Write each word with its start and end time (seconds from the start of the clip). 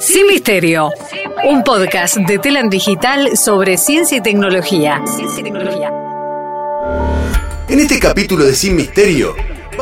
Sin 0.00 0.26
Misterio, 0.26 0.90
un 1.44 1.62
podcast 1.62 2.16
de 2.16 2.38
Telan 2.38 2.70
Digital 2.70 3.36
sobre 3.36 3.76
ciencia 3.76 4.16
y 4.16 4.22
tecnología. 4.22 5.02
En 7.68 7.80
este 7.80 8.00
capítulo 8.00 8.46
de 8.46 8.54
Sin 8.56 8.76
Misterio, 8.76 9.36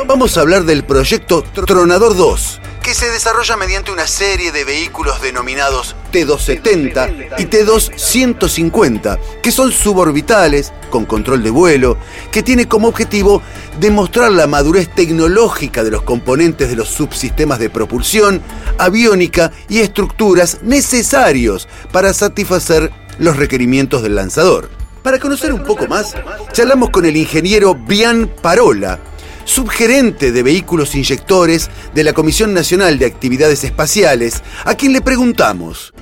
vamos 0.05 0.37
a 0.37 0.41
hablar 0.41 0.65
del 0.65 0.83
proyecto 0.83 1.41
Tronador 1.41 2.17
2, 2.17 2.61
que 2.83 2.93
se 2.93 3.09
desarrolla 3.09 3.55
mediante 3.55 3.91
una 3.91 4.07
serie 4.07 4.51
de 4.51 4.65
vehículos 4.65 5.21
denominados 5.21 5.95
T270 6.11 7.35
y 7.37 7.45
T2150, 7.45 9.19
que 9.41 9.53
son 9.53 9.71
suborbitales, 9.71 10.73
con 10.89 11.05
control 11.05 11.43
de 11.43 11.49
vuelo, 11.49 11.97
que 12.29 12.43
tiene 12.43 12.67
como 12.67 12.89
objetivo 12.89 13.41
demostrar 13.79 14.31
la 14.31 14.47
madurez 14.47 14.93
tecnológica 14.93 15.83
de 15.83 15.91
los 15.91 16.03
componentes 16.03 16.69
de 16.69 16.75
los 16.75 16.89
subsistemas 16.89 17.59
de 17.59 17.69
propulsión, 17.69 18.41
aviónica 18.77 19.51
y 19.67 19.79
estructuras 19.79 20.59
necesarios 20.63 21.67
para 21.91 22.13
satisfacer 22.13 22.91
los 23.19 23.37
requerimientos 23.37 24.01
del 24.01 24.15
lanzador. 24.15 24.69
Para 25.03 25.19
conocer 25.19 25.53
un 25.53 25.63
poco 25.63 25.87
más, 25.87 26.15
charlamos 26.51 26.89
con 26.89 27.05
el 27.05 27.15
ingeniero 27.15 27.75
Bian 27.75 28.27
Parola, 28.41 28.99
subgerente 29.45 30.31
de 30.31 30.43
vehículos 30.43 30.93
inyectores 30.93 31.69
de 31.93 32.03
la 32.03 32.13
Comisión 32.13 32.53
Nacional 32.53 32.99
de 32.99 33.05
Actividades 33.05 33.63
Espaciales, 33.63 34.43
a 34.65 34.75
quien 34.75 34.93
le 34.93 35.01
preguntamos, 35.01 35.93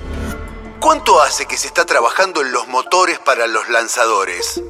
¿cuánto 0.80 1.22
hace 1.22 1.46
que 1.46 1.56
se 1.56 1.68
está 1.68 1.84
trabajando 1.84 2.42
en 2.42 2.52
los 2.52 2.66
motores 2.68 3.18
para 3.20 3.46
los 3.46 3.68
lanzadores? 3.68 4.60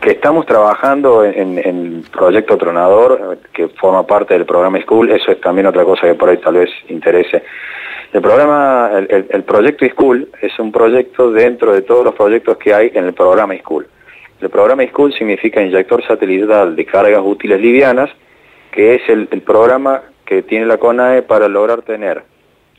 Que 0.00 0.12
estamos 0.12 0.46
trabajando 0.46 1.24
en, 1.24 1.58
el 1.58 2.04
proyecto 2.10 2.56
Tronador, 2.56 3.38
que 3.52 3.68
forma 3.68 4.06
parte 4.06 4.34
del 4.34 4.46
programa 4.46 4.80
School, 4.80 5.10
eso 5.10 5.30
es 5.30 5.40
también 5.40 5.66
otra 5.66 5.84
cosa 5.84 6.06
que 6.06 6.14
por 6.14 6.30
ahí 6.30 6.38
tal 6.38 6.54
vez 6.54 6.70
interese. 6.88 7.42
El 8.12 8.22
programa, 8.22 8.90
el, 9.08 9.42
proyecto 9.44 9.86
School 9.86 10.28
es 10.40 10.58
un 10.58 10.72
proyecto 10.72 11.30
dentro 11.30 11.72
de 11.72 11.82
todos 11.82 12.04
los 12.04 12.14
proyectos 12.14 12.56
que 12.56 12.72
hay 12.72 12.90
en 12.94 13.04
el 13.04 13.12
programa 13.12 13.54
School. 13.58 13.86
El 14.40 14.48
programa 14.48 14.84
School 14.86 15.12
significa 15.12 15.60
inyector 15.60 16.02
satelital 16.06 16.74
de 16.74 16.86
cargas 16.86 17.20
útiles 17.22 17.60
livianas, 17.60 18.10
que 18.72 18.94
es 18.94 19.08
el, 19.08 19.26
programa 19.42 20.02
que 20.24 20.42
tiene 20.42 20.64
la 20.64 20.78
CONAE 20.78 21.22
para 21.22 21.46
lograr 21.46 21.82
tener 21.82 22.22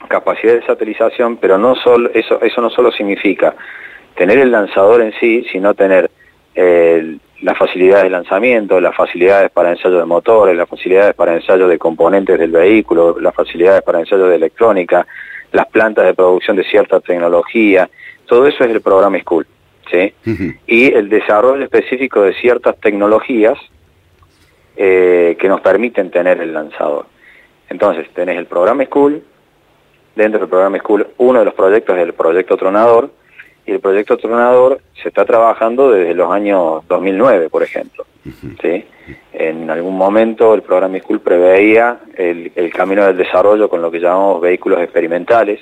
capacidad 0.07 0.55
de 0.55 0.65
satelización, 0.65 1.37
pero 1.37 1.59
no 1.59 1.75
solo, 1.75 2.09
eso, 2.15 2.41
eso 2.41 2.61
no 2.61 2.71
solo 2.71 2.91
significa 2.91 3.53
tener 4.15 4.39
el 4.39 4.51
lanzador 4.51 5.01
en 5.01 5.13
sí, 5.19 5.45
sino 5.51 5.75
tener 5.75 6.09
las 6.55 7.57
facilidades 7.57 8.03
de 8.03 8.09
lanzamiento, 8.09 8.79
las 8.79 8.95
facilidades 8.95 9.49
para 9.51 9.71
ensayo 9.71 9.99
de 9.99 10.05
motores, 10.05 10.55
las 10.55 10.69
facilidades 10.69 11.15
para 11.15 11.33
ensayo 11.33 11.67
de 11.67 11.77
componentes 11.77 12.37
del 12.37 12.51
vehículo, 12.51 13.19
las 13.19 13.33
facilidades 13.33 13.81
para 13.81 13.99
ensayo 13.99 14.27
de 14.27 14.35
electrónica, 14.35 15.07
las 15.51 15.67
plantas 15.67 16.05
de 16.05 16.13
producción 16.13 16.55
de 16.57 16.63
cierta 16.63 16.99
tecnología, 16.99 17.89
todo 18.25 18.47
eso 18.47 18.63
es 18.63 18.71
el 18.71 18.81
programa 18.81 19.19
School. 19.19 19.45
¿sí? 19.91 20.13
Y 20.67 20.93
el 20.93 21.09
desarrollo 21.09 21.63
específico 21.63 22.21
de 22.21 22.33
ciertas 22.35 22.77
tecnologías 22.79 23.57
eh, 24.77 25.35
que 25.37 25.49
nos 25.49 25.61
permiten 25.61 26.11
tener 26.11 26.39
el 26.39 26.53
lanzador. 26.53 27.07
Entonces, 27.69 28.07
tenés 28.13 28.37
el 28.37 28.45
programa 28.45 28.85
School, 28.85 29.21
dentro 30.15 30.39
del 30.39 30.49
programa 30.49 30.77
School, 30.77 31.07
uno 31.17 31.39
de 31.39 31.45
los 31.45 31.53
proyectos 31.53 31.97
es 31.97 32.03
el 32.03 32.13
proyecto 32.13 32.55
Tronador, 32.55 33.11
y 33.65 33.71
el 33.71 33.79
proyecto 33.79 34.17
Tronador 34.17 34.81
se 35.01 35.09
está 35.09 35.25
trabajando 35.25 35.91
desde 35.91 36.13
los 36.13 36.31
años 36.31 36.83
2009, 36.87 37.49
por 37.49 37.63
ejemplo. 37.63 38.05
¿sí? 38.61 38.85
En 39.33 39.69
algún 39.69 39.97
momento 39.97 40.53
el 40.53 40.61
programa 40.61 40.99
School 40.99 41.19
preveía 41.19 41.99
el, 42.15 42.51
camino 42.73 43.05
del 43.05 43.17
desarrollo 43.17 43.69
con 43.69 43.81
lo 43.81 43.91
que 43.91 43.99
llamamos 43.99 44.41
vehículos 44.41 44.81
experimentales, 44.81 45.59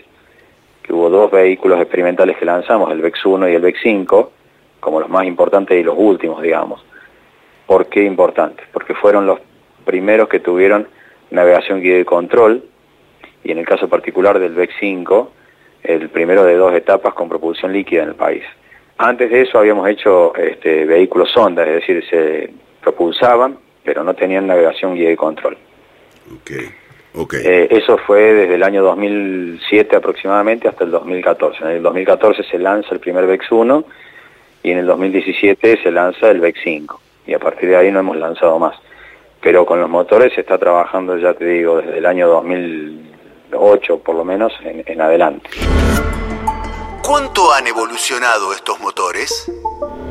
que 0.81 0.93
hubo 0.93 1.09
dos 1.09 1.31
vehículos 1.31 1.79
experimentales 1.79 2.37
que 2.37 2.45
lanzamos, 2.45 2.91
el 2.91 3.01
VEX 3.01 3.25
1 3.25 3.49
y 3.49 3.53
el 3.53 3.61
VEX 3.61 3.79
5, 3.83 4.31
como 4.79 4.99
los 4.99 5.09
más 5.09 5.25
importantes 5.25 5.79
y 5.79 5.83
los 5.83 5.95
últimos, 5.97 6.41
digamos. 6.41 6.83
¿Por 7.65 7.87
qué 7.87 8.03
importantes? 8.03 8.65
Porque 8.73 8.95
fueron 8.95 9.25
los 9.25 9.39
primeros 9.85 10.29
que 10.29 10.39
tuvieron 10.39 10.87
navegación 11.31 11.81
guía 11.81 11.99
y 11.99 12.05
control, 12.05 12.63
y 13.43 13.51
en 13.51 13.59
el 13.59 13.65
caso 13.65 13.87
particular 13.87 14.39
del 14.39 14.53
VEX 14.53 14.73
5, 14.79 15.31
el 15.83 16.09
primero 16.09 16.43
de 16.43 16.55
dos 16.55 16.73
etapas 16.73 17.13
con 17.13 17.29
propulsión 17.29 17.73
líquida 17.73 18.03
en 18.03 18.09
el 18.09 18.15
país. 18.15 18.43
Antes 18.97 19.31
de 19.31 19.41
eso 19.41 19.57
habíamos 19.57 19.87
hecho 19.87 20.35
este, 20.35 20.85
vehículos 20.85 21.31
sonda, 21.31 21.63
es 21.65 21.75
decir, 21.75 22.03
se 22.09 22.51
propulsaban, 22.81 23.57
pero 23.83 24.03
no 24.03 24.13
tenían 24.13 24.45
navegación 24.45 24.95
guía 24.95 25.11
y 25.11 25.15
control. 25.15 25.57
Okay. 26.41 26.69
Okay. 27.13 27.41
Eh, 27.43 27.67
eso 27.71 27.97
fue 27.97 28.33
desde 28.33 28.55
el 28.55 28.63
año 28.63 28.83
2007 28.83 29.95
aproximadamente 29.95 30.67
hasta 30.67 30.83
el 30.83 30.91
2014. 30.91 31.63
En 31.63 31.69
el 31.69 31.83
2014 31.83 32.43
se 32.43 32.59
lanza 32.59 32.89
el 32.93 32.99
primer 32.99 33.25
VEX 33.25 33.51
1 33.51 33.85
y 34.63 34.71
en 34.71 34.77
el 34.79 34.85
2017 34.85 35.81
se 35.81 35.91
lanza 35.91 36.29
el 36.29 36.39
VEX 36.39 36.59
5 36.63 37.01
y 37.25 37.33
a 37.33 37.39
partir 37.39 37.69
de 37.69 37.77
ahí 37.77 37.91
no 37.91 38.01
hemos 38.01 38.17
lanzado 38.17 38.59
más. 38.59 38.75
Pero 39.41 39.65
con 39.65 39.79
los 39.79 39.89
motores 39.89 40.33
se 40.33 40.41
está 40.41 40.57
trabajando, 40.57 41.17
ya 41.17 41.33
te 41.33 41.45
digo, 41.45 41.77
desde 41.77 41.97
el 41.97 42.05
año 42.05 42.27
2000 42.27 43.08
8 43.53 43.99
por 43.99 44.15
lo 44.15 44.23
menos 44.23 44.53
en, 44.63 45.01
adelante. 45.01 45.49
¿Cuánto 47.03 47.51
han 47.53 47.65
evolucionado 47.67 48.53
estos 48.53 48.79
motores? 48.79 49.51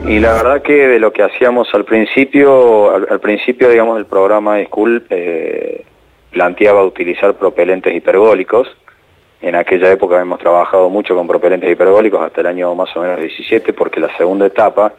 Y 0.06 0.18
la 0.18 0.32
verdad 0.32 0.62
que 0.62 0.88
de 0.88 0.98
lo 0.98 1.12
que 1.12 1.22
hacíamos 1.22 1.72
al 1.74 1.84
principio, 1.84 2.90
al, 2.92 3.20
principio 3.20 3.68
digamos 3.68 3.98
el 3.98 4.06
programa 4.06 4.62
School 4.64 5.06
eh, 5.10 5.84
planteaba 6.30 6.84
utilizar 6.84 7.34
propelentes 7.34 7.94
hipergólicos. 7.94 8.68
En 9.40 9.54
aquella 9.54 9.92
época 9.92 10.20
hemos 10.20 10.40
trabajado 10.40 10.88
mucho 10.88 11.14
con 11.14 11.28
propelentes 11.28 11.70
hipergólicos 11.70 12.20
hasta 12.20 12.40
el 12.40 12.48
año 12.48 12.74
más 12.74 12.96
o 12.96 13.00
menos 13.00 13.20
17 13.20 13.72
porque 13.72 14.00
la 14.00 14.14
segunda 14.16 14.46
etapa 14.46 14.94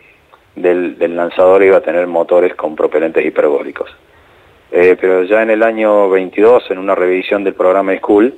del, 0.55 0.97
del 0.97 1.15
lanzador 1.15 1.63
iba 1.63 1.77
a 1.77 1.81
tener 1.81 2.07
motores 2.07 2.55
con 2.55 2.75
propelentes 2.75 3.25
hipergólicos. 3.25 3.89
Eh, 4.81 4.95
pero 4.95 5.23
ya 5.23 5.41
en 5.41 5.49
el 5.49 5.61
año 5.61 6.09
22, 6.09 6.71
en 6.71 6.77
una 6.77 6.95
revisión 6.95 7.43
del 7.43 7.53
programa 7.53 7.93
School, 7.97 8.33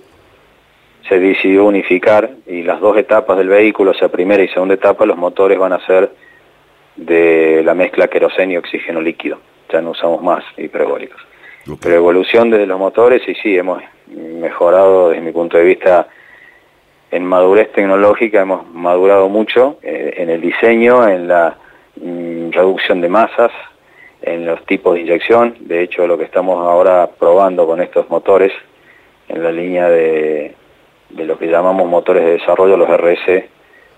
se 1.08 1.20
decidió 1.20 1.66
unificar 1.66 2.32
y 2.48 2.64
las 2.64 2.80
dos 2.80 2.98
etapas 2.98 3.38
del 3.38 3.48
vehículo, 3.48 3.92
o 3.92 3.94
sea, 3.94 4.10
primera 4.10 4.42
y 4.42 4.48
segunda 4.48 4.74
etapa, 4.74 5.06
los 5.06 5.18
motores 5.18 5.60
van 5.60 5.74
a 5.74 5.86
ser 5.86 6.10
de 6.96 7.62
la 7.64 7.76
mezcla 7.76 8.08
queroseno 8.08 8.54
y 8.54 8.58
oxígeno 8.58 9.02
líquido. 9.02 9.38
Ya 9.72 9.82
no 9.82 9.92
usamos 9.92 10.24
más 10.24 10.44
hipergólicos. 10.58 11.22
Pero 11.80 11.96
evolución 11.96 12.50
desde 12.50 12.66
los 12.66 12.80
motores, 12.80 13.22
y 13.28 13.36
sí, 13.36 13.56
hemos 13.56 13.84
mejorado 14.08 15.10
desde 15.10 15.22
mi 15.22 15.32
punto 15.32 15.60
de 15.60 15.64
vista 15.64 16.08
en 17.12 17.24
madurez 17.24 17.72
tecnológica, 17.72 18.42
hemos 18.42 18.68
madurado 18.74 19.30
mucho 19.30 19.78
eh, 19.84 20.16
en 20.18 20.32
el 20.32 20.42
diseño, 20.42 21.08
en 21.08 21.28
la 21.28 21.56
mm, 21.98 22.50
reducción 22.50 23.00
de 23.00 23.10
masas, 23.10 23.52
en 24.22 24.46
los 24.46 24.66
tipos 24.66 24.96
de 24.96 25.02
inyección. 25.02 25.56
De 25.60 25.82
hecho, 25.82 26.08
lo 26.08 26.18
que 26.18 26.26
estamos 26.26 26.66
ahora 26.66 27.10
probando 27.18 27.66
con 27.66 27.82
estos 27.82 28.10
motores 28.10 28.52
en 29.28 29.44
la 29.44 29.52
línea 29.52 29.90
de, 29.90 30.56
de 31.10 31.26
lo 31.26 31.38
que 31.38 31.48
llamamos 31.48 31.88
motores 31.88 32.24
de 32.24 32.32
desarrollo, 32.34 32.78
los 32.78 32.90
RS, 32.90 33.44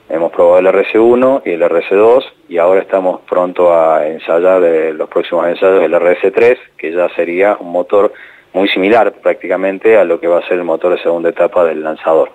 hemos 0.09 0.31
probado 0.31 0.59
el 0.59 0.67
RS1 0.67 1.41
y 1.45 1.51
el 1.51 1.61
RS2 1.61 2.23
y 2.49 2.57
ahora 2.57 2.81
estamos 2.81 3.21
pronto 3.21 3.73
a 3.73 4.07
ensayar 4.07 4.61
los 4.93 5.09
próximos 5.09 5.47
ensayos 5.47 5.83
el 5.83 5.93
RS3, 5.93 6.57
que 6.77 6.91
ya 6.91 7.09
sería 7.15 7.57
un 7.59 7.71
motor 7.71 8.13
muy 8.53 8.67
similar 8.67 9.11
prácticamente 9.13 9.97
a 9.97 10.03
lo 10.03 10.19
que 10.19 10.27
va 10.27 10.39
a 10.39 10.47
ser 10.47 10.59
el 10.59 10.63
motor 10.63 10.95
de 10.95 11.01
segunda 11.01 11.29
etapa 11.29 11.65
del 11.65 11.83
lanzador. 11.83 12.31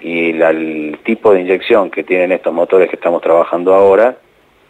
Y 0.00 0.30
el 0.40 0.98
tipo 1.04 1.32
de 1.32 1.40
inyección 1.40 1.90
que 1.90 2.02
tienen 2.02 2.32
estos 2.32 2.52
motores 2.52 2.90
que 2.90 2.96
estamos 2.96 3.22
trabajando 3.22 3.72
ahora 3.72 4.16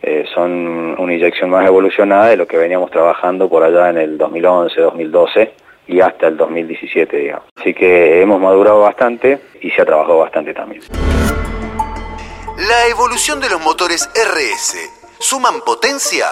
eh, 0.02 0.24
son 0.34 0.96
una 0.98 1.14
inyección 1.14 1.48
más 1.50 1.64
evolucionada 1.66 2.26
de 2.26 2.36
lo 2.36 2.46
que 2.46 2.56
veníamos 2.56 2.90
trabajando 2.90 3.48
por 3.48 3.62
allá 3.62 3.90
en 3.90 3.98
el 3.98 4.18
2011, 4.18 4.80
2012 4.80 5.52
y 5.86 6.00
hasta 6.00 6.26
el 6.26 6.36
2017, 6.36 7.16
digamos. 7.16 7.44
Así 7.56 7.72
que 7.72 8.20
hemos 8.20 8.40
madurado 8.40 8.80
bastante 8.80 9.38
y 9.60 9.70
se 9.70 9.82
ha 9.82 9.84
trabajado 9.84 10.18
bastante 10.18 10.54
también. 10.54 10.82
La 12.56 12.86
evolución 12.88 13.40
de 13.40 13.48
los 13.48 13.62
motores 13.62 14.10
RS, 14.14 14.76
¿suman 15.18 15.60
potencia? 15.64 16.26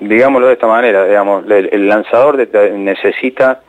Digámoslo 0.00 0.48
de 0.48 0.52
esta 0.54 0.66
manera, 0.66 1.04
digamos, 1.04 1.44
el, 1.48 1.88
lanzador 1.88 2.36
necesita 2.72 3.62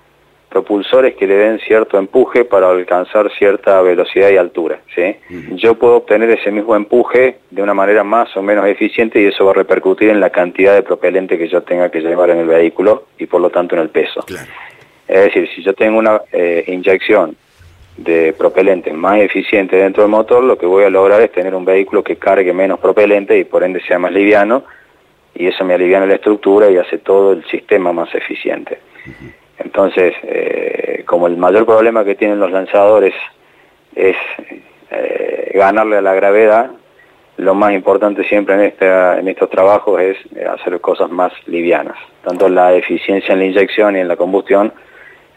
propulsores 0.55 1.15
que 1.15 1.27
le 1.27 1.35
den 1.35 1.59
cierto 1.59 1.97
empuje 1.97 2.45
para 2.45 2.69
alcanzar 2.69 3.29
cierta 3.37 3.81
velocidad 3.81 4.29
y 4.29 4.37
altura. 4.37 4.79
¿sí? 4.95 5.17
Yo 5.57 5.75
puedo 5.75 5.97
obtener 5.97 6.29
ese 6.29 6.49
mismo 6.49 6.77
empuje 6.77 7.39
de 7.51 7.61
una 7.61 7.73
manera 7.73 8.05
más 8.05 8.37
o 8.37 8.41
menos 8.41 8.65
eficiente 8.65 9.21
y 9.21 9.25
eso 9.25 9.43
va 9.43 9.51
a 9.51 9.55
repercutir 9.55 10.11
en 10.11 10.21
la 10.21 10.29
cantidad 10.29 10.73
de 10.73 10.81
propelente 10.81 11.37
que 11.37 11.49
yo 11.49 11.63
tenga 11.63 11.91
que 11.91 11.99
llevar 11.99 12.29
en 12.29 12.37
el 12.37 12.47
vehículo 12.47 13.07
y 13.17 13.25
por 13.25 13.41
lo 13.41 13.49
tanto 13.49 13.75
en 13.75 13.81
el 13.81 13.89
peso. 13.89 14.23
Es 15.09 15.25
decir, 15.25 15.49
si 15.53 15.61
yo 15.61 15.73
tengo 15.73 15.99
una 15.99 16.21
eh, 16.31 16.63
inyección 16.67 17.35
de 17.97 18.31
propelente 18.31 18.93
más 18.93 19.19
eficiente 19.19 19.75
dentro 19.75 20.03
del 20.03 20.11
motor, 20.11 20.41
lo 20.41 20.57
que 20.57 20.65
voy 20.65 20.85
a 20.85 20.89
lograr 20.89 21.21
es 21.21 21.33
tener 21.33 21.53
un 21.53 21.65
vehículo 21.65 22.01
que 22.01 22.15
cargue 22.15 22.53
menos 22.53 22.79
propelente 22.79 23.37
y 23.37 23.43
por 23.43 23.61
ende 23.65 23.81
sea 23.81 23.99
más 23.99 24.13
liviano 24.13 24.63
y 25.33 25.47
eso 25.47 25.65
me 25.65 25.73
aliviana 25.73 26.05
la 26.05 26.15
estructura 26.15 26.71
y 26.71 26.77
hace 26.77 26.99
todo 26.99 27.33
el 27.33 27.43
sistema 27.47 27.91
más 27.91 28.15
eficiente. 28.15 28.79
Entonces, 29.57 30.13
eh, 30.23 31.03
como 31.05 31.27
el 31.27 31.37
mayor 31.37 31.65
problema 31.65 32.03
que 32.03 32.15
tienen 32.15 32.39
los 32.39 32.51
lanzadores 32.51 33.13
es 33.95 34.17
eh, 34.91 35.51
ganarle 35.53 35.97
a 35.97 36.01
la 36.01 36.13
gravedad, 36.13 36.71
lo 37.37 37.53
más 37.53 37.73
importante 37.73 38.23
siempre 38.23 38.55
en, 38.55 38.61
esta, 38.61 39.19
en 39.19 39.27
estos 39.27 39.49
trabajos 39.49 40.01
es 40.01 40.17
eh, 40.35 40.45
hacer 40.45 40.79
cosas 40.79 41.09
más 41.09 41.33
livianas. 41.47 41.97
Tanto 42.23 42.47
la 42.47 42.73
eficiencia 42.73 43.33
en 43.33 43.39
la 43.39 43.45
inyección 43.45 43.95
y 43.95 43.99
en 43.99 44.07
la 44.07 44.15
combustión 44.15 44.73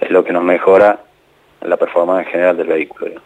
es 0.00 0.10
lo 0.10 0.24
que 0.24 0.32
nos 0.32 0.44
mejora 0.44 1.00
la 1.62 1.76
performance 1.76 2.28
general 2.28 2.56
del 2.56 2.68
vehículo. 2.68 3.20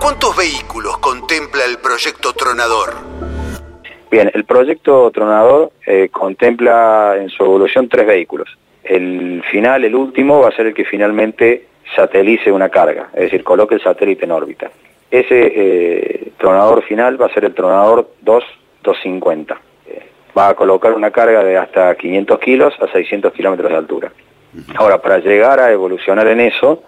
¿Cuántos 0.00 0.36
vehículos 0.36 0.98
contempla 0.98 1.64
el 1.64 1.78
proyecto 1.78 2.32
Tronador? 2.32 2.94
Bien, 4.10 4.30
el 4.32 4.44
proyecto 4.44 5.10
Tronador 5.10 5.72
eh, 5.84 6.08
contempla 6.10 7.16
en 7.18 7.28
su 7.28 7.42
evolución 7.42 7.88
tres 7.88 8.06
vehículos. 8.06 8.48
El 8.88 9.42
final, 9.50 9.84
el 9.84 9.94
último, 9.94 10.40
va 10.40 10.48
a 10.48 10.56
ser 10.56 10.66
el 10.66 10.74
que 10.74 10.84
finalmente 10.84 11.66
satelice 11.94 12.50
una 12.50 12.68
carga, 12.68 13.08
es 13.14 13.22
decir, 13.22 13.44
coloque 13.44 13.76
el 13.76 13.82
satélite 13.82 14.24
en 14.24 14.32
órbita. 14.32 14.70
Ese 15.10 15.52
eh, 15.54 16.32
tronador 16.36 16.82
final 16.82 17.20
va 17.20 17.26
a 17.26 17.34
ser 17.34 17.44
el 17.44 17.54
tronador 17.54 18.10
250. 18.22 19.60
Eh, 19.86 20.02
va 20.36 20.48
a 20.48 20.54
colocar 20.54 20.92
una 20.92 21.10
carga 21.10 21.44
de 21.44 21.56
hasta 21.56 21.94
500 21.94 22.38
kilos 22.40 22.74
a 22.80 22.88
600 22.88 23.32
kilómetros 23.32 23.70
de 23.70 23.76
altura. 23.76 24.12
Ahora, 24.76 25.00
para 25.00 25.18
llegar 25.18 25.60
a 25.60 25.70
evolucionar 25.70 26.26
en 26.28 26.40
eso, 26.40 26.82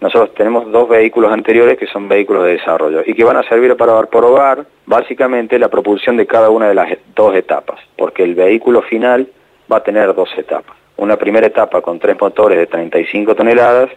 nosotros 0.00 0.34
tenemos 0.34 0.70
dos 0.70 0.88
vehículos 0.88 1.32
anteriores 1.32 1.78
que 1.78 1.86
son 1.86 2.08
vehículos 2.08 2.44
de 2.44 2.52
desarrollo 2.52 3.02
y 3.06 3.14
que 3.14 3.24
van 3.24 3.38
a 3.38 3.42
servir 3.48 3.74
para 3.76 3.98
probar 4.04 4.66
básicamente 4.84 5.58
la 5.58 5.68
propulsión 5.68 6.16
de 6.16 6.26
cada 6.26 6.50
una 6.50 6.68
de 6.68 6.74
las 6.74 6.98
dos 7.14 7.34
etapas, 7.34 7.80
porque 7.96 8.22
el 8.22 8.34
vehículo 8.34 8.82
final 8.82 9.28
va 9.72 9.78
a 9.78 9.82
tener 9.82 10.14
dos 10.14 10.28
etapas. 10.36 10.76
Una 10.96 11.16
primera 11.16 11.46
etapa 11.46 11.80
con 11.80 11.98
tres 11.98 12.16
motores 12.20 12.58
de 12.58 12.66
35 12.66 13.34
toneladas 13.34 13.90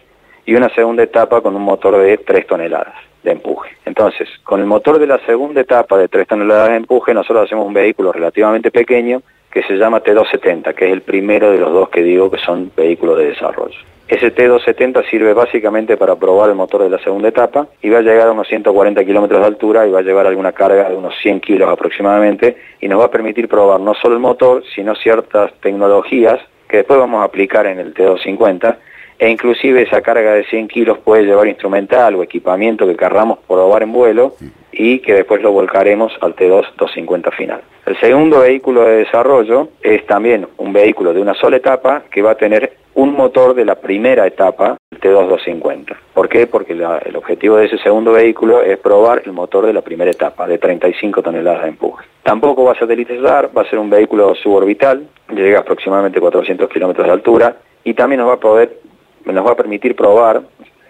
y 0.44 0.54
una 0.54 0.68
segunda 0.70 1.02
etapa 1.02 1.40
con 1.40 1.54
un 1.54 1.62
motor 1.62 1.98
de 1.98 2.16
3 2.18 2.46
toneladas 2.46 2.94
de 3.22 3.32
empuje. 3.32 3.70
Entonces, 3.84 4.28
con 4.44 4.60
el 4.60 4.66
motor 4.66 4.98
de 4.98 5.06
la 5.06 5.18
segunda 5.26 5.60
etapa 5.60 5.98
de 5.98 6.08
3 6.08 6.26
toneladas 6.26 6.70
de 6.70 6.76
empuje, 6.76 7.12
nosotros 7.12 7.44
hacemos 7.44 7.66
un 7.66 7.74
vehículo 7.74 8.12
relativamente 8.12 8.70
pequeño 8.70 9.22
que 9.50 9.62
se 9.62 9.74
llama 9.74 10.02
T270, 10.02 10.74
que 10.74 10.86
es 10.86 10.92
el 10.92 11.02
primero 11.02 11.50
de 11.50 11.58
los 11.58 11.72
dos 11.72 11.88
que 11.90 12.02
digo 12.02 12.30
que 12.30 12.38
son 12.38 12.70
vehículos 12.76 13.18
de 13.18 13.26
desarrollo. 13.26 13.78
Ese 14.08 14.34
T270 14.34 15.04
sirve 15.10 15.34
básicamente 15.34 15.98
para 15.98 16.16
probar 16.16 16.48
el 16.48 16.56
motor 16.56 16.82
de 16.82 16.88
la 16.88 16.98
segunda 16.98 17.28
etapa 17.28 17.68
y 17.82 17.90
va 17.90 17.98
a 17.98 18.02
llegar 18.02 18.28
a 18.28 18.32
unos 18.32 18.48
140 18.48 19.04
kilómetros 19.04 19.40
de 19.40 19.46
altura 19.46 19.86
y 19.86 19.90
va 19.90 19.98
a 19.98 20.02
llevar 20.02 20.26
alguna 20.26 20.52
carga 20.52 20.88
de 20.88 20.96
unos 20.96 21.14
100 21.20 21.40
kilos 21.40 21.68
aproximadamente 21.68 22.56
y 22.80 22.88
nos 22.88 23.00
va 23.00 23.04
a 23.04 23.10
permitir 23.10 23.48
probar 23.48 23.80
no 23.80 23.92
solo 23.92 24.14
el 24.14 24.20
motor, 24.20 24.62
sino 24.74 24.94
ciertas 24.94 25.52
tecnologías 25.60 26.40
que 26.68 26.78
después 26.78 26.98
vamos 26.98 27.22
a 27.22 27.24
aplicar 27.24 27.66
en 27.66 27.78
el 27.78 27.94
T250 27.94 28.76
e 29.18 29.28
inclusive 29.28 29.82
esa 29.82 30.00
carga 30.00 30.34
de 30.34 30.44
100 30.44 30.68
kilos 30.68 30.98
puede 30.98 31.24
llevar 31.24 31.48
instrumental 31.48 32.14
o 32.14 32.22
equipamiento 32.22 32.86
que 32.86 32.96
querramos 32.96 33.38
probar 33.48 33.82
en 33.82 33.92
vuelo 33.92 34.34
y 34.70 35.00
que 35.00 35.14
después 35.14 35.42
lo 35.42 35.50
volcaremos 35.50 36.12
al 36.20 36.36
T2 36.36 36.74
250 36.76 37.30
final. 37.32 37.60
El 37.84 37.98
segundo 37.98 38.40
vehículo 38.40 38.84
de 38.84 38.98
desarrollo 38.98 39.70
es 39.82 40.06
también 40.06 40.46
un 40.58 40.72
vehículo 40.72 41.12
de 41.12 41.20
una 41.20 41.34
sola 41.34 41.56
etapa 41.56 42.04
que 42.10 42.22
va 42.22 42.32
a 42.32 42.36
tener 42.36 42.74
un 42.98 43.14
motor 43.14 43.54
de 43.54 43.64
la 43.64 43.76
primera 43.76 44.26
etapa, 44.26 44.76
el 44.90 44.98
T2 44.98 45.28
250. 45.28 45.96
¿Por 46.12 46.28
qué? 46.28 46.48
Porque 46.48 46.72
el 46.72 47.14
objetivo 47.14 47.56
de 47.56 47.66
ese 47.66 47.78
segundo 47.78 48.10
vehículo 48.10 48.60
es 48.60 48.76
probar 48.78 49.22
el 49.24 49.30
motor 49.30 49.66
de 49.66 49.72
la 49.72 49.82
primera 49.82 50.10
etapa, 50.10 50.48
de 50.48 50.58
35 50.58 51.22
toneladas 51.22 51.62
de 51.62 51.68
empuje. 51.68 52.04
Tampoco 52.24 52.64
va 52.64 52.72
a 52.72 52.78
satelitizar, 52.78 53.56
va 53.56 53.62
a 53.62 53.70
ser 53.70 53.78
un 53.78 53.88
vehículo 53.88 54.34
suborbital, 54.34 55.06
llega 55.32 55.60
aproximadamente 55.60 56.18
400 56.18 56.68
kilómetros 56.68 57.06
de 57.06 57.12
altura 57.12 57.56
y 57.84 57.94
también 57.94 58.18
nos 58.18 58.30
va 58.30 58.34
a 58.34 58.40
poder 58.40 58.80
nos 59.26 59.46
va 59.46 59.52
a 59.52 59.56
permitir 59.56 59.94
probar 59.94 60.42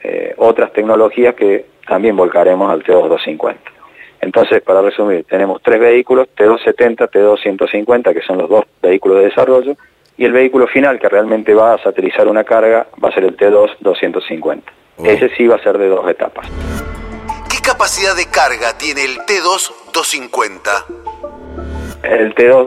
eh, 0.02 0.32
otras 0.38 0.72
tecnologías 0.72 1.34
que 1.34 1.66
también 1.86 2.16
volcaremos 2.16 2.72
al 2.72 2.82
T2 2.84 3.56
Entonces, 4.22 4.62
para 4.62 4.80
resumir, 4.80 5.24
tenemos 5.24 5.60
tres 5.60 5.78
vehículos, 5.78 6.28
T270, 6.34 7.10
T250, 7.10 8.14
que 8.14 8.22
son 8.22 8.38
los 8.38 8.48
dos 8.48 8.64
vehículos 8.80 9.18
de 9.18 9.24
desarrollo, 9.24 9.76
y 10.18 10.24
el 10.24 10.32
vehículo 10.32 10.66
final 10.66 10.98
que 10.98 11.08
realmente 11.08 11.54
va 11.54 11.74
a 11.74 11.78
satelizar 11.78 12.26
una 12.26 12.44
carga 12.44 12.88
va 13.02 13.08
a 13.08 13.12
ser 13.12 13.24
el 13.24 13.36
T2 13.36 13.76
Ese 15.02 15.30
sí 15.36 15.46
va 15.46 15.54
a 15.54 15.62
ser 15.62 15.78
de 15.78 15.88
dos 15.88 16.10
etapas. 16.10 16.48
¿Qué 17.48 17.62
capacidad 17.62 18.16
de 18.16 18.26
carga 18.26 18.76
tiene 18.76 19.04
el 19.04 19.18
T2 19.18 19.72
El 22.02 22.34
T2 22.34 22.66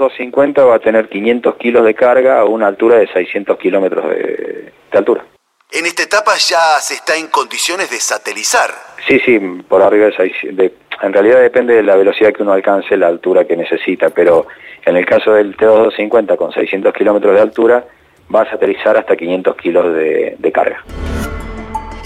va 0.66 0.76
a 0.76 0.80
tener 0.80 1.10
500 1.10 1.56
kilos 1.58 1.84
de 1.84 1.94
carga 1.94 2.40
a 2.40 2.46
una 2.46 2.68
altura 2.68 2.98
de 2.98 3.08
600 3.08 3.58
kilómetros 3.60 4.10
de 4.10 4.72
altura. 4.94 5.26
En 5.72 5.86
esta 5.86 6.04
etapa 6.04 6.36
ya 6.38 6.80
se 6.80 6.96
está 6.96 7.18
en 7.18 7.28
condiciones 7.28 7.90
de 7.90 7.98
satelizar. 7.98 8.72
Sí, 9.08 9.20
sí, 9.26 9.40
por 9.68 9.82
arriba 9.82 10.08
de, 10.08 10.52
de 10.52 10.74
En 11.02 11.14
realidad 11.14 11.42
depende 11.42 11.76
de 11.76 11.84
la 11.84 11.96
velocidad 11.96 12.32
que 12.32 12.44
uno 12.44 12.54
alcance, 12.54 12.96
la 12.96 13.08
altura 13.08 13.46
que 13.46 13.58
necesita, 13.58 14.10
pero 14.10 14.48
en 14.86 14.98
el 14.98 15.06
caso 15.06 15.34
del 15.34 15.58
T250 15.58 16.38
con 16.38 16.52
600 16.52 16.94
kilómetros 16.94 17.34
de 17.34 17.42
altura, 17.42 17.86
va 18.34 18.42
a 18.42 18.50
satelizar 18.50 18.98
hasta 18.98 19.16
500 19.16 19.56
kilos 19.58 19.94
de, 19.96 20.52
carga. 20.54 20.84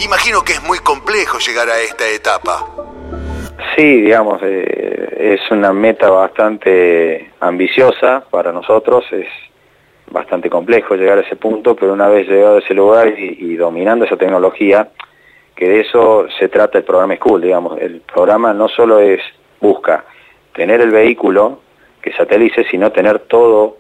Imagino 0.04 0.42
que 0.44 0.54
es 0.54 0.64
muy 0.64 0.80
complejo 0.80 1.40
llegar 1.40 1.70
a 1.70 1.80
esta 1.80 2.08
etapa. 2.08 2.66
Sí, 3.76 4.02
digamos, 4.02 4.42
eh, 4.44 5.36
es 5.36 5.52
una 5.52 5.74
meta 5.74 6.10
bastante 6.10 7.32
ambiciosa 7.40 8.24
para 8.30 8.52
nosotros, 8.52 9.06
es 9.12 9.28
bastante 10.10 10.50
complejo 10.50 10.96
llegar 10.96 11.18
a 11.18 11.22
ese 11.22 11.36
punto, 11.36 11.76
pero 11.76 11.94
una 11.94 12.08
vez 12.08 12.28
llegado 12.28 12.58
a 12.58 12.60
ese 12.60 12.74
lugar 12.74 13.08
y, 13.18 13.56
dominando 13.56 14.06
esa 14.06 14.18
tecnología, 14.18 14.90
que 15.56 15.70
de 15.70 15.82
eso 15.82 16.28
se 16.38 16.50
trata 16.50 16.78
el 16.78 16.84
programa 16.84 17.16
School, 17.16 17.42
digamos, 17.42 17.80
el 17.80 18.02
programa 18.02 18.54
no 18.54 18.68
solo 18.68 19.00
es, 19.00 19.22
busca 19.62 20.06
tener 20.54 20.82
el 20.82 20.92
vehículo 20.92 21.60
que 22.02 22.12
satelice, 22.14 22.66
sino 22.70 22.92
tener 22.92 23.20
todos 23.20 23.74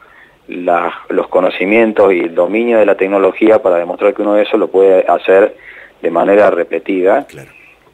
los 0.48 1.27
conocimientos 1.27 2.13
y 2.13 2.19
el 2.19 2.36
dominio 2.36 2.77
de 2.77 2.86
la 2.86 2.95
tecnología 2.95 3.62
para 3.62 3.77
demostrar 3.77 4.13
que 4.13 4.22
uno 4.22 4.36
de 4.36 4.44
eso 4.44 4.57
lo 4.57 4.68
puede 4.68 5.06
hacer 5.07 5.56
de 6.01 6.12
manera 6.12 6.50
repetida, 6.50 7.25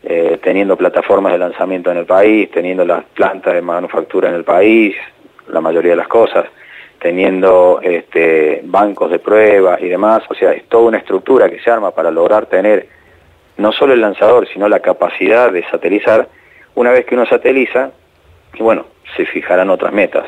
eh, 0.04 0.38
teniendo 0.44 0.76
plataformas 0.76 1.32
de 1.32 1.40
lanzamiento 1.40 1.92
en 1.92 1.98
el 1.98 2.06
país, 2.06 2.52
teniendo 2.52 2.84
las 2.86 3.06
plantas 3.06 3.54
de 3.54 3.62
manufactura 3.62 4.30
en 4.30 4.36
el 4.36 4.44
país, 4.44 4.96
la 5.48 5.62
mayoría 5.62 5.92
de 5.92 5.98
las 5.98 6.08
cosas 6.08 6.46
teniendo 7.02 7.80
este, 7.82 8.62
bancos 8.64 9.10
de 9.10 9.18
prueba 9.18 9.80
y 9.82 9.88
demás, 9.88 10.22
o 10.30 10.36
sea, 10.36 10.54
es 10.54 10.66
toda 10.70 10.84
una 10.84 11.00
estructura 11.00 11.50
que 11.50 11.60
se 11.60 11.72
arma 11.72 11.90
para 11.90 12.12
lograr 12.12 12.46
tener 12.46 12.88
no 13.58 13.72
solo 13.72 13.94
el 13.94 14.02
lanzador, 14.02 14.48
sino 14.48 14.68
la 14.68 14.80
capacidad 14.80 15.52
de 15.52 15.64
satelizar. 15.70 16.28
Una 16.76 16.92
vez 16.92 17.06
que 17.06 17.16
uno 17.16 17.26
sateliza, 17.26 17.92
y 18.54 18.64
bueno, 18.64 18.86
se 19.16 19.26
fijarán 19.26 19.70
otras 19.70 19.94
metas. 19.94 20.28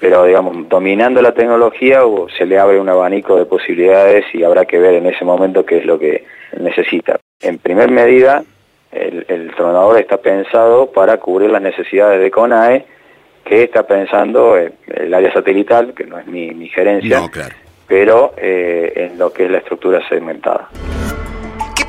Pero, 0.00 0.24
digamos, 0.24 0.68
dominando 0.68 1.22
la 1.22 1.32
tecnología 1.32 2.00
se 2.36 2.44
le 2.44 2.58
abre 2.58 2.80
un 2.80 2.88
abanico 2.88 3.36
de 3.36 3.44
posibilidades 3.44 4.24
y 4.34 4.42
habrá 4.42 4.64
que 4.64 4.78
ver 4.78 4.94
en 4.94 5.06
ese 5.06 5.24
momento 5.24 5.64
qué 5.64 5.78
es 5.78 5.86
lo 5.86 5.98
que 5.98 6.24
necesita. 6.58 7.20
En 7.40 7.58
primer 7.58 7.90
medida, 7.90 8.42
el, 8.90 9.24
el 9.28 9.54
tronador 9.54 9.98
está 10.00 10.16
pensado 10.16 10.90
para 10.90 11.18
cubrir 11.18 11.50
las 11.50 11.62
necesidades 11.62 12.20
de 12.20 12.30
CONAE, 12.30 12.84
que 13.44 13.64
está 13.64 13.86
pensando 13.86 14.56
en 14.56 14.72
el 14.86 15.12
área 15.12 15.32
satelital, 15.32 15.94
que 15.94 16.04
no 16.04 16.18
es 16.18 16.26
mi, 16.26 16.68
gerencia, 16.68 17.20
pero 17.86 18.34
eh, 18.36 18.92
en 18.96 19.18
lo 19.18 19.32
que 19.32 19.44
es 19.44 19.50
la 19.50 19.58
estructura 19.58 20.06
segmentada. 20.08 20.68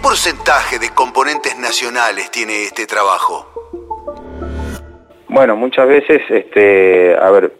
¿Qué 0.03 0.09
porcentaje 0.09 0.79
de 0.79 0.89
componentes 0.89 1.57
nacionales 1.57 2.29
tiene 2.29 2.63
este 2.63 2.85
trabajo? 2.85 3.47
Bueno, 5.29 5.55
muchas 5.55 5.87
veces, 5.87 6.21
este, 6.29 7.15
a 7.15 7.31
ver, 7.31 7.53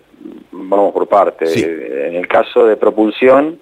vamos 0.52 0.92
por 0.92 1.08
parte. 1.08 1.46
En 2.10 2.16
el 2.16 2.28
caso 2.28 2.66
de 2.66 2.76
propulsión, 2.76 3.60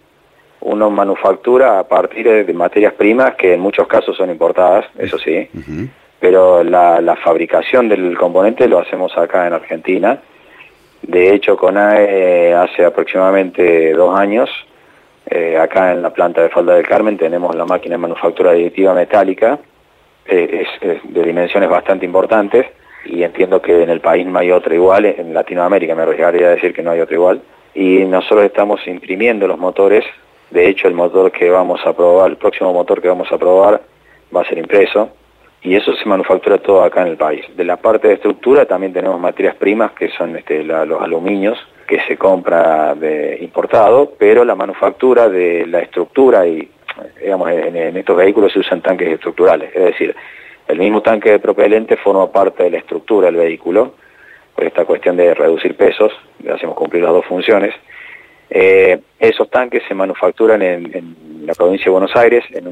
uno 0.62 0.90
manufactura 0.90 1.78
a 1.78 1.88
partir 1.88 2.28
de 2.28 2.54
materias 2.54 2.94
primas 2.94 3.36
que 3.36 3.54
en 3.54 3.60
muchos 3.60 3.88
casos 3.88 4.18
son 4.18 4.32
importadas, 4.32 4.86
eso 4.98 5.20
sí 5.20 5.48
pero 6.22 6.64
la, 6.64 7.18
fabricación 7.24 7.90
del 7.90 8.16
componente 8.16 8.68
lo 8.68 8.78
hacemos 8.78 9.18
acá 9.18 9.48
en 9.48 9.54
Argentina. 9.54 10.22
De 11.02 11.34
hecho, 11.34 11.58
CONAE 11.58 12.54
hace 12.54 12.86
aproximadamente 12.86 13.92
dos 13.94 14.18
años, 14.18 14.48
eh, 15.26 15.58
acá 15.58 15.92
en 15.92 16.02
la 16.02 16.12
planta 16.12 16.42
de 16.42 16.50
Falda 16.50 16.76
del 16.76 16.88
Carmen 16.88 17.18
tenemos 17.18 17.56
la 17.56 17.66
máquina 17.66 17.96
de 17.96 18.00
manufactura 18.00 18.52
aditiva 18.52 18.94
metálica, 18.94 19.60
eh, 20.26 20.66
es, 20.82 21.04
de 21.04 21.24
dimensiones 21.24 21.70
bastante 21.70 22.06
importantes 22.06 22.66
y 23.06 23.24
entiendo 23.24 23.62
que 23.62 23.84
en 23.84 23.90
el 23.90 24.02
país 24.02 24.26
no 24.26 24.40
hay 24.40 24.52
otra 24.52 24.76
igual, 24.76 25.06
en 25.06 25.34
Latinoamérica 25.34 25.96
me 25.96 26.04
arriesgaría 26.04 26.48
a 26.48 26.52
decir 26.52 26.74
que 26.74 26.84
no 26.84 26.92
hay 26.92 27.00
otra 27.00 27.16
igual, 27.16 27.42
y 27.74 28.04
nosotros 28.06 28.46
estamos 28.46 28.86
imprimiendo 28.88 29.48
los 29.48 29.58
motores, 29.58 30.06
de 30.52 30.68
hecho 30.68 30.88
el 30.88 30.94
motor 30.94 31.32
que 31.32 31.50
vamos 31.50 31.82
a 31.86 31.94
probar, 31.94 32.30
el 32.30 32.38
próximo 32.38 32.74
motor 32.74 33.02
que 33.02 33.08
vamos 33.08 33.32
a 33.32 33.38
probar 33.38 33.82
va 34.36 34.42
a 34.42 34.46
ser 34.46 34.58
impreso, 34.58 35.10
y 35.64 35.76
eso 35.76 35.94
se 35.96 36.10
manufactura 36.10 36.58
todo 36.58 36.84
acá 36.84 37.02
en 37.02 37.10
el 37.10 37.18
país. 37.18 37.46
De 37.56 37.64
la 37.64 37.78
parte 37.78 38.08
de 38.08 38.16
estructura 38.16 38.66
también 38.66 38.94
tenemos 38.94 39.20
materias 39.20 39.56
primas 39.56 39.92
que 39.92 40.10
son 40.10 40.36
este, 40.36 40.64
los 40.64 41.02
aluminios 41.02 41.58
que 41.92 42.00
se 42.08 42.16
compra 42.16 42.96
de 42.96 43.38
importado, 43.42 44.14
pero 44.18 44.46
la 44.46 44.56
manufactura 44.56 45.28
de 45.28 45.68
la 45.68 45.80
estructura 45.80 46.48
y 46.48 46.72
digamos, 47.22 47.52
en, 47.52 47.98
estos 47.98 48.16
vehículos 48.16 48.54
se 48.54 48.60
usan 48.60 48.80
tanques 48.80 49.10
estructurales, 49.10 49.76
es 49.76 49.84
decir, 49.84 50.16
el 50.70 50.80
mismo 50.80 51.02
tanque 51.02 51.32
de 51.32 51.40
propelente 51.40 51.98
forma 51.98 52.32
parte 52.32 52.64
de 52.64 52.70
la 52.70 52.78
estructura 52.78 53.26
del 53.26 53.36
vehículo, 53.36 53.96
por 54.56 54.64
esta 54.64 54.86
cuestión 54.86 55.18
de 55.18 55.34
reducir 55.34 55.76
pesos, 55.76 56.14
hacemos 56.50 56.78
cumplir 56.78 57.04
las 57.04 57.12
dos 57.12 57.26
funciones. 57.26 57.76
Eh, 58.50 58.98
esos 59.20 59.50
tanques 59.50 59.84
se 59.86 59.94
manufacturan 59.94 60.62
en, 60.62 61.44
la 61.46 61.54
provincia 61.56 61.88
de 61.88 61.92
Buenos 61.92 62.16
Aires, 62.16 62.46
en 62.52 62.68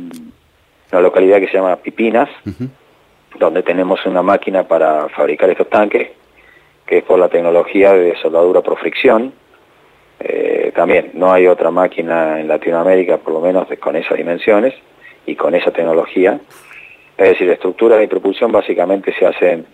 una 0.94 1.02
localidad 1.02 1.42
que 1.42 1.48
se 1.48 1.56
llama 1.56 1.76
Pipinas, 1.76 2.30
donde 3.38 3.64
tenemos 3.64 4.06
una 4.06 4.22
máquina 4.22 4.64
para 4.64 5.10
fabricar 5.10 5.50
estos 5.50 5.70
tanques, 5.70 6.08
que 6.90 6.98
es 6.98 7.04
por 7.04 7.20
la 7.20 7.30
tecnología 7.30 7.94
de 7.94 8.16
soldadura 8.16 8.62
por 8.62 8.76
fricción. 8.80 9.32
Eh, 10.20 10.72
también 10.76 11.12
no 11.14 11.32
hay 11.32 11.46
otra 11.46 11.70
máquina 11.70 12.40
en 12.40 12.48
Latinoamérica, 12.48 13.18
por 13.18 13.34
lo 13.34 13.42
menos 13.42 13.68
con 13.80 13.96
esas 13.96 14.18
dimensiones 14.18 14.74
y 15.28 15.36
con 15.36 15.54
esa 15.54 15.70
tecnología. 15.70 16.40
Es 17.16 17.30
decir, 17.30 17.48
estructuras 17.52 18.00
de 18.00 18.08
propulsión 18.08 18.52
básicamente 18.52 19.14
se 19.14 19.28
hacen 19.28 19.68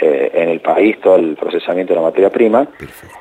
eh, 0.00 0.32
en 0.34 0.48
el 0.48 0.58
país, 0.58 1.00
todo 1.00 1.14
el 1.14 1.36
procesamiento 1.36 1.94
de 1.94 2.00
la 2.00 2.06
materia 2.06 2.30
prima. 2.30 2.66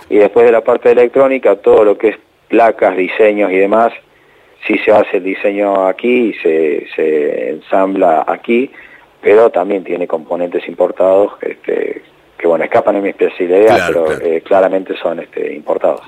Y 0.10 0.15
después 0.15 0.48
de 0.48 0.51
la 0.51 0.62
parte 0.62 0.89
electrónica, 0.89 1.58
todo 1.58 1.84
lo 1.84 1.96
que 1.96 2.08
es 2.08 2.17
placas, 2.48 2.98
diseños 2.98 3.51
y 3.51 3.58
demás, 3.58 3.94
sí 4.65 4.79
se 4.79 4.91
hace 4.91 5.17
el 5.17 5.24
diseño 5.24 5.86
aquí 5.86 6.29
y 6.29 6.34
se, 6.41 6.88
se 6.96 7.50
ensambla 7.51 8.25
aquí 8.27 8.72
pero 9.20 9.50
también 9.50 9.84
tiene 9.84 10.08
componentes 10.08 10.67
importados 10.67 11.34
este, 11.41 12.03
que 12.38 12.48
bueno, 12.48 12.65
escapan 12.65 12.98
en 12.98 13.03
mi 13.03 13.10
especialidad, 13.10 13.88
pero 13.88 14.12
eh, 14.22 14.41
claramente 14.41 14.96
son 14.98 15.20
este, 15.20 15.53
importados. 15.53 16.01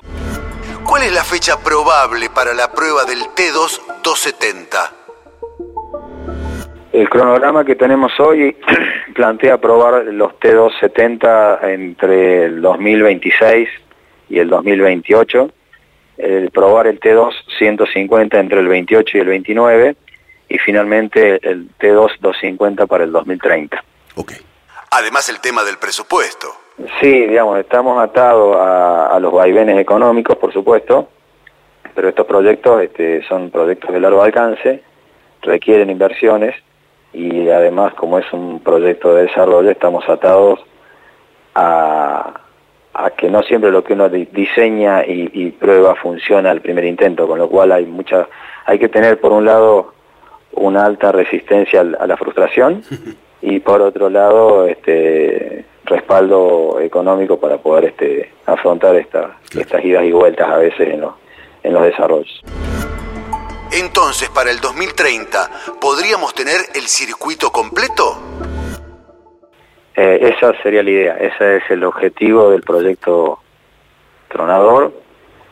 ¿Cuál 0.85 1.03
es 1.03 1.13
la 1.13 1.23
fecha 1.23 1.57
probable 1.63 2.29
para 2.33 2.53
la 2.53 2.71
prueba 2.71 3.05
del 3.05 3.19
T2 3.19 4.01
270? 4.03 4.93
El 6.91 7.07
cronograma 7.07 7.63
que 7.63 7.75
tenemos 7.75 8.11
hoy 8.19 8.55
plantea 9.13 9.59
probar 9.59 10.05
los 10.05 10.33
T270 10.39 11.63
entre 11.63 12.45
el 12.45 12.61
2026 12.61 13.69
y 14.29 14.39
el 14.39 14.49
2028, 14.49 15.51
el 16.17 16.49
probar 16.51 16.87
el 16.87 16.99
T2 16.99 17.33
150 17.57 18.39
entre 18.39 18.59
el 18.59 18.67
28 18.67 19.17
y 19.17 19.21
el 19.21 19.27
29 19.27 19.95
y 20.49 20.57
finalmente 20.57 21.39
el 21.47 21.69
T2 21.77 22.17
250 22.19 22.87
para 22.87 23.03
el 23.03 23.11
2030. 23.11 23.83
Ok. 24.15 24.33
Además 24.91 25.29
el 25.29 25.39
tema 25.39 25.63
del 25.63 25.77
presupuesto. 25.77 26.47
Sí, 26.99 27.27
digamos, 27.27 27.59
estamos 27.59 28.01
atados 28.01 28.55
a, 28.57 29.17
los 29.19 29.33
vaivenes 29.33 29.77
económicos, 29.77 30.37
por 30.37 30.53
supuesto, 30.53 31.09
pero 31.93 32.09
estos 32.09 32.25
proyectos 32.25 32.81
este, 32.81 33.21
son 33.27 33.51
proyectos 33.51 33.91
de 33.91 33.99
largo 33.99 34.23
alcance, 34.23 34.81
requieren 35.41 35.89
inversiones 35.89 36.55
y 37.11 37.49
además 37.49 37.93
como 37.95 38.19
es 38.19 38.31
un 38.31 38.61
proyecto 38.61 39.13
de 39.13 39.23
desarrollo 39.23 39.69
estamos 39.71 40.07
atados 40.07 40.59
a, 41.55 42.33
que 43.17 43.29
no 43.29 43.41
siempre 43.43 43.71
lo 43.71 43.83
que 43.83 43.93
uno 43.93 44.09
diseña 44.09 45.05
y, 45.05 45.29
y, 45.33 45.51
prueba 45.51 45.95
funciona 45.95 46.51
al 46.51 46.61
primer 46.61 46.85
intento, 46.85 47.27
con 47.27 47.39
lo 47.39 47.49
cual 47.49 47.71
hay 47.71 47.85
mucha, 47.85 48.27
hay 48.65 48.79
que 48.79 48.89
tener 48.89 49.19
por 49.19 49.31
un 49.31 49.45
lado 49.45 49.93
una 50.51 50.85
alta 50.85 51.11
resistencia 51.11 51.81
a 51.81 52.07
la 52.07 52.17
frustración 52.17 52.83
y 53.41 53.59
por 53.59 53.81
otro 53.81 54.09
lado 54.09 54.65
este 54.65 55.65
respaldo 55.85 56.79
económico 56.79 57.39
para 57.39 57.57
poder 57.57 57.85
este 57.85 58.31
afrontar 58.45 58.95
esta, 58.95 59.37
estas 59.57 59.83
idas 59.83 60.03
y 60.05 60.11
vueltas 60.11 60.49
a 60.49 60.57
veces 60.57 60.89
en 60.89 61.01
los, 61.01 61.13
en 61.63 61.73
los 61.73 61.83
desarrollos. 61.83 62.41
Entonces, 63.71 64.29
para 64.29 64.49
el 64.49 64.59
2030, 64.59 65.49
¿podríamos 65.79 66.33
tener 66.33 66.57
el 66.73 66.87
circuito 66.87 67.51
completo? 67.51 68.17
Eh, 69.95 70.33
esa 70.35 70.53
sería 70.63 70.81
la 70.81 70.89
idea, 70.89 71.17
ese 71.17 71.57
es 71.57 71.63
el 71.69 71.83
objetivo 71.83 72.49
del 72.49 72.61
proyecto 72.61 73.39
Tronador 74.29 74.93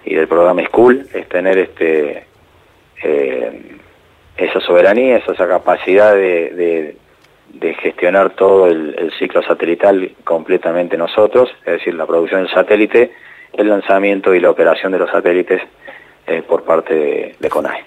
y 0.05 0.15
del 0.15 0.27
programa 0.27 0.63
School, 0.67 1.07
es 1.13 1.27
tener 1.29 1.57
este 1.57 2.25
eh, 3.03 3.77
esa 4.37 4.59
soberanía, 4.61 5.17
esa, 5.17 5.47
capacidad 5.47 6.13
de, 6.13 6.95
gestionar 7.81 8.35
todo 8.35 8.67
el, 8.67 9.11
ciclo 9.19 9.41
satelital 9.43 10.11
completamente 10.23 10.97
nosotros, 10.97 11.49
es 11.65 11.73
decir, 11.79 11.95
la 11.95 12.05
producción 12.05 12.41
del 12.41 12.51
satélite, 12.51 13.11
el 13.53 13.69
lanzamiento 13.69 14.33
y 14.33 14.39
la 14.39 14.49
operación 14.49 14.91
de 14.91 14.99
los 14.99 15.09
satélites 15.09 15.61
eh, 16.27 16.43
por 16.47 16.63
parte 16.63 16.93
de, 16.93 17.35
de 17.39 17.49
CONAE. 17.49 17.85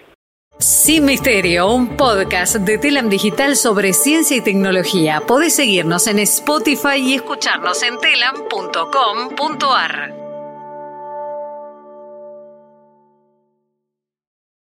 Sin 0.59 1.07
Misterio, 1.07 1.73
un 1.73 1.97
podcast 1.97 2.57
de 2.57 2.77
Telam 2.77 3.09
Digital 3.09 3.57
sobre 3.57 3.95
ciencia 3.95 4.37
y 4.37 4.43
tecnología. 4.43 5.23
Podés 5.27 5.57
seguirnos 5.57 6.07
en 6.07 6.19
Spotify 6.19 6.99
y 6.99 7.15
escucharnos 7.15 7.83
en 7.83 7.97
telam.com.ar. 7.99 9.11